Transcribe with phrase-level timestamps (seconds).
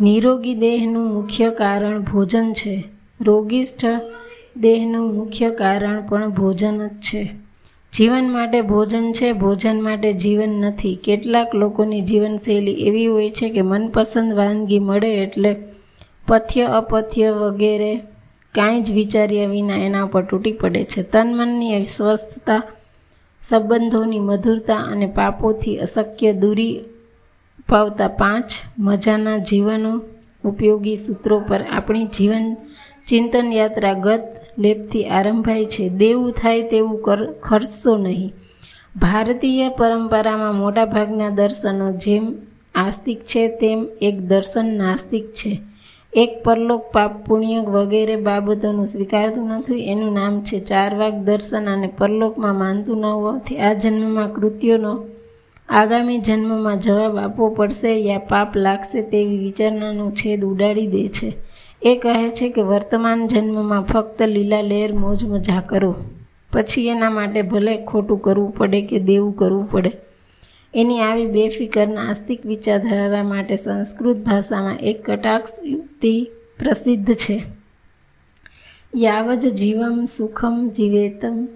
[0.00, 2.84] નિરોગી દેહનું મુખ્ય કારણ ભોજન છે.
[3.20, 3.84] રોગિષ્ઠ
[4.56, 7.34] દેહનું મુખ્ય કારણ પણ ભોજન જ છે.
[7.92, 10.98] જીવન માટે ભોજન છે, ભોજન માટે જીવન નથી.
[11.04, 15.56] કેટલાક લોકોની જીવનશૈલી એવી હોય છે કે મનપસંદ વાનગી મળે એટલે
[16.26, 17.96] પથ્ય, અપથ્ય વગેરે
[18.54, 21.02] કાંઈ જ વિચાર્યા વિના એના ઉપર તૂટી પડે છે.
[21.02, 22.62] તન મનની સ્વસ્થતા,
[23.42, 26.80] સંબંધોની મધુરતા અને પાપોથી અશક્ય દૂરી
[27.68, 29.92] પાવતા પાંચ મજાના જીવનો
[30.44, 32.46] ઉપયોગી સૂત્રો પર આપણી જીવન
[33.08, 34.24] ચિંતન યાત્રા ગત
[34.58, 35.84] લેપથી આરંભાય છે.
[35.88, 36.96] દેવું થાય તેવું
[37.42, 38.32] ખર્ચશો નહીં.
[38.96, 42.24] ભારતીય પરંપરામાં મોટાભાગના દર્શનો જેમ
[42.74, 45.52] આસ્તિક છે, તેમ એક દર્શન નાસ્તિક છે.
[46.12, 49.86] એક પરલોક પાપ પુણ્ય વગેરે બાબતોનું સ્વીકારતું નથી.
[49.92, 54.92] એનું નામ છે ચાર વાગ દર્શન અને પરલોકમાં માનતું ન હોવાથી આ જન્મમાં કૃત્યોનો
[55.68, 61.32] આગામી જન્મમાં જવાબ આપવો પડશે યા પાપ લાગશે તેવી વિચારણાનો છેદ ઉડાડી દે છે.
[61.82, 65.94] એ કહે છે કે વર્તમાન જન્મમાં ફક્ત લીલા લહેર મોજ મજા કરો.
[66.52, 69.92] પછી એના માટે ભલે ખોટું કરવું પડે કે દેવું કરવું પડે.
[70.74, 77.42] એની આવી બેફિકર નાસ્તિક વિચારધારા માટે સંસ્કૃત ભાષામાં એક કટાક્ષ યુક્તિ પ્રસિદ્ધ છે.
[78.96, 81.48] યાવજ જીવમ સુખમ જીવેતમ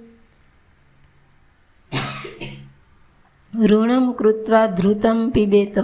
[3.60, 5.78] ઋણમ કૃત્વા ધ્રુતમ પીબેત.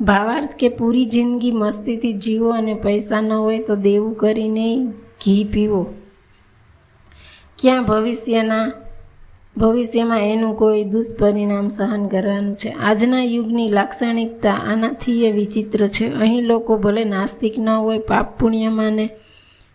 [0.00, 5.86] ભાવાર્થ કે પૂરી જિંદગી મસ્તીથી જીવો અને પૈસા ન હોય તો દેવું કરીને ઘી પીવો.
[7.58, 8.72] ક્યાં ભવિષ્યના,
[9.56, 12.68] ભવિષ્યમાં એનું કોઈ દુષ્પરિણામ સહન કરવાનું છે?
[12.68, 16.12] આજના યુગની લાક્ષણિકતા આનાથી એ વિચિત્ર છે.
[16.12, 19.08] અહીં લોકો ભલે નાસ્તિક ન હોય, પાપ પુણ્યમાં ને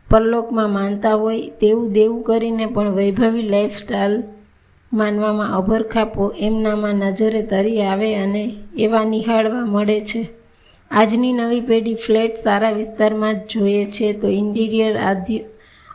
[0.09, 4.23] પરલોકમાં માનતા હોય, તેવું દેવું કરીને પણ વૈભવી લાઈફસ્ટાઈલ
[4.95, 10.29] માનવામાં અભરખાપો એમનામાં નજરે તરી આવે અને એવા નિહાળવા મળે છે.
[10.91, 15.39] આજની નવી પેઢી ફ્લેટ સારા વિસ્તારમાં જ જોઈએ છે તો ઇન્ટિરિયર આદ્ય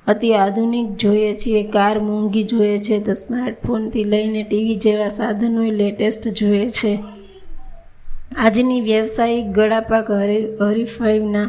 [0.06, 6.28] અતિ આધુનિક જોઈએ છીએ કાર મોંઘી જોઈએ છે તો સ્માર્ટફોનથી લઈને ટીવી જેવા સાધનો લેટેસ્ટ
[6.28, 6.98] જોઈએ છે.
[8.36, 10.10] આજની વ્યવસાયિક ગળાપાક
[10.60, 11.48] હરીફાઈના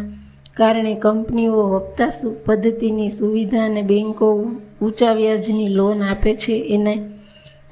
[0.53, 2.09] કારણે કંપનીઓ હપ્તા
[2.45, 4.27] પદ્ધતિની સુવિધા અને બેન્કો
[4.81, 7.10] ઊંચા વ્યાજની લોન આપે છે એને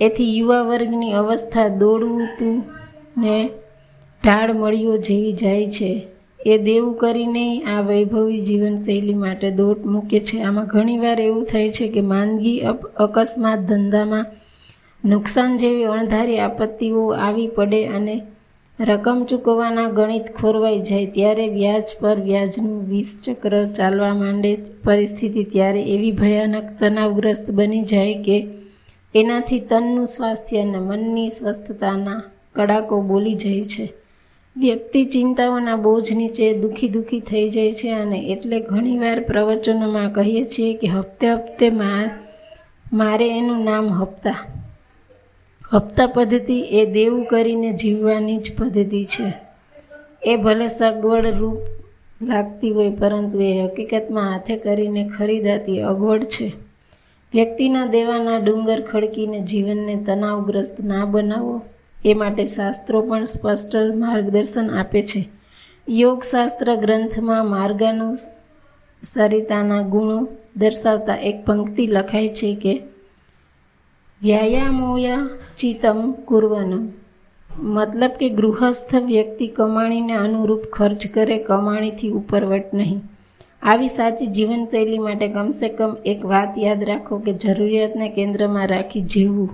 [0.02, 2.64] એથી યુવા વર્ગની અવસ્થા દોડવું તું,
[3.18, 3.50] ને
[4.24, 6.08] ઢાળ મળ્યો જેવી જાય છે.
[6.46, 10.42] એ દેવું કરીને આ વૈભવી જીવનશૈલી માટે દોટ મૂકે છે.
[10.42, 12.60] આમાં ઘણીવાર એવું થાય છે કે માંદગી
[12.98, 14.26] અકસ્માત ધંધામાં
[15.06, 18.22] નુકસાન જેવી અણધારી આપત્તિઓ આવી પડે અને
[18.80, 25.82] રકમ ચૂકવવાના ગણિત ખોરવાઈ જાય ત્યારે વ્યાજ પર વ્યાજનું વીસ ચક્ર ચાલવા માંડે પરિસ્થિતિ ત્યારે
[25.84, 28.48] એવી ભયાનક, તણાવગ્રસ્ત બની જાય કે
[29.16, 32.22] એનાથી તનનું સ્વાસ્થ્ય અને મનની સ્વસ્થતાના
[32.56, 33.86] કડાકો બોલી જાય છે.
[34.58, 40.74] વ્યક્તિ ચિંતાઓના બોજ નીચે દુઃખી દુઃખી થઈ જાય છે અને એટલે ઘણીવાર પ્રવચનોમાં કહીએ છીએ
[40.74, 41.70] કે હપ્તે હપ્તે
[42.94, 44.38] મારે એનું નામ હપ્તા
[45.74, 49.34] હપ્તા પદ્ધતિ એ દેવું કરીને જીવવાની જ પદ્ધતિ છે.
[50.24, 51.60] એ ભલે સગવડ રૂપ
[52.22, 56.69] લાગતી હોય પરંતુ એ હકીકતમાં હાથે કરીને ખરીદાતી અગવડ છે.
[57.34, 61.62] વ્યક્તિના દેવાના ડુંગર ખડકીને જીવનને તણાવગ્રસ્ત ના બનાવો,
[62.06, 65.30] એ માટે શાસ્ત્રો પણ સ્પષ્ટ માર્ગદર્શન આપે છે.
[65.90, 68.18] યોગશાસ્ત્ર ગ્રંથમાં માર્ગાનું
[69.04, 72.82] સરિતાના ગુણો દર્શાવતા એક પંક્તિ લખાય છે કે,
[74.22, 76.90] વ્યાયામોયા ચિતમ કુર્વનમ.
[77.60, 83.02] મતલબ કે ગૃહસ્થ વ્યક્તિ કમાણીને અનુરૂપ ખર્ચ કરે, કમાણીથી ઉપરવટ નહીં.
[83.64, 89.50] આવી સાચી જીવનશૈલી માટે કમસે કમ એક વાત યાદ રાખો કે જરૂરિયાતને કેન્દ્રમાં રાખી જીવવું.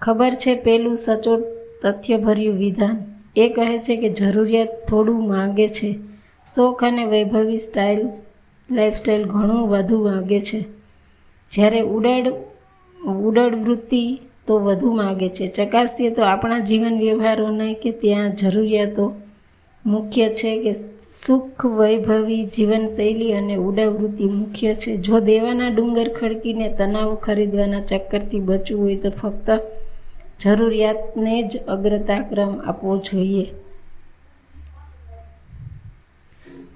[0.00, 1.40] ખબર છે પેલું સચોટ
[1.82, 2.98] તથ્યભર્યું વિધાન.
[3.36, 5.94] એ કહે છે કે જરૂરિયાત થોડું માગે છે.
[6.54, 8.08] શોખ અને વૈભવી સ્ટાઇલ
[8.70, 10.64] લાઈફસ્ટાઈલ ઘણું વધુ માગે છે.
[11.50, 12.32] જ્યારે ઉડાડ
[13.06, 15.48] ઉડાડ વૃત્તિ તો વધુ માગે છે.
[15.48, 19.14] ચકાસીએ તો આપણા જીવન વ્યવહારોને કે ત્યાં જરૂરિયાતો
[19.86, 20.72] મુખ્ય છે કે
[21.26, 24.96] સુખ વૈભવી જીવનશૈલી અને ઉડાવૃત્તિ મુખ્ય છે.
[24.96, 29.50] જો દેવાના ડુંગર ખડકીને તણાવ ખરીદવાના ચક્કરથી બચવું હોય તો ફક્ત
[30.40, 33.46] જરૂરિયાતને જ અગ્રતાક્રમ આપવો જોઈએ.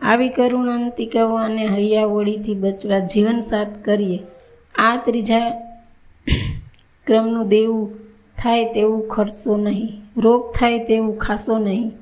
[0.02, 4.18] આવી કરુણાંતિકાઓ અને હૈયાવળીથી બચવા જીવનસાથ કરીએ.
[4.74, 5.50] આ ત્રીજા
[7.06, 7.90] ક્રમનું દેવું
[8.38, 9.92] થાય તેવું ખર્ચો નહીં.
[10.16, 11.92] રોગ થાય તેવું ખાશો નહીં.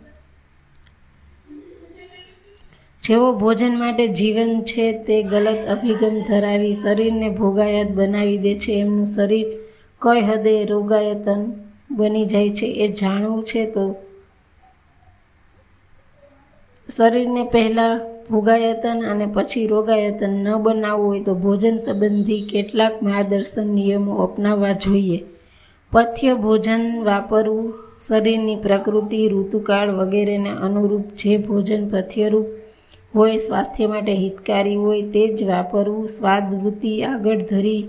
[3.09, 9.07] જેઓ ભોજન માટે જીવન છે તે ગલત અભિગમ ધરાવી શરીરને ભોગાયત બનાવી દે છે, એમનું
[9.07, 9.49] શરીર
[10.03, 11.43] કઈ હદે રોગાયતન
[11.91, 13.85] બની જાય છે એ જાણવું છે તો
[16.89, 24.13] શરીરને પહેલાં ભોગાયતન અને પછી રોગાયતન ન બનાવવું હોય તો ભોજન સંબંધી કેટલાક માર્ગદર્શન નિયમો
[24.27, 25.19] અપનાવવા જોઈએ.
[25.93, 27.67] પથ્ય ભોજન વાપરવું
[27.99, 32.49] શરીરની પ્રકૃતિ, ઋતુકાળ વગેરેને અનુરૂપ જે ભોજન પથ્યરૂપ
[33.15, 37.87] હોય, સ્વાસ્થ્ય માટે હિતકારી હોય તે જ વાપરવું સ્વાદવૃત્તિ આગળ ધરી,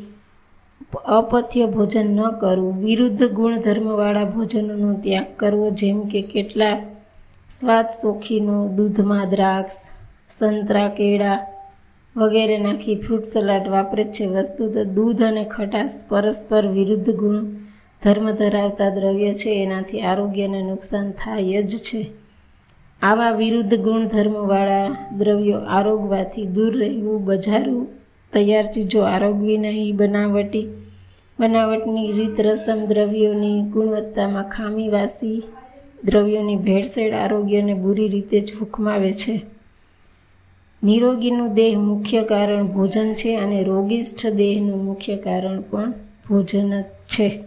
[1.06, 6.78] અપથ્ય ભોજન ન કરવું, વિરુદ્ધ ગુણધર્મવાળા ભોજનનો ત્યાગ કરવો, જેમ કે કેટલા
[7.50, 9.76] સ્વાદ શોખીનો દૂધમાં દ્રાક્ષ,
[10.30, 11.48] સંતરા, કેળા
[12.16, 14.26] વગેરે નાખી ફ્રૂટ સલાડ વાપરે છે.
[14.28, 17.46] વસ્તુ તો દૂધ અને ખટાશ પરસ્પર વિરુદ્ધ ગુણ
[18.04, 19.64] ધર્મ ધરાવતા દ્રવ્ય છે.
[19.64, 22.19] એનાથી આરોગ્યને નુકસાન થાય જ છે.
[23.02, 24.88] આવા વિરુદ્ધ ગુણધર્મવાળા
[25.18, 27.88] દ્રવ્યો આરોગવાથી દૂર રહેવું બજારું
[28.34, 30.68] તૈયાર ચીજો આરોગવી નહીં, બનાવટી,
[31.40, 35.44] બનાવટની રીત રસમ દ્રવ્યોની ગુણવત્તામાં ખામીવાસી
[36.06, 39.42] દ્રવ્યોની ભેળસેળ આરોગ્યને બુરી રીતે જોખમાવે છે.
[40.84, 45.94] નિરોગીનું દેહ મુખ્ય કારણ ભોજન છે અને રોગિષ્ઠ દેહનું મુખ્ય કારણ પણ
[46.28, 47.44] ભોજન જ છે.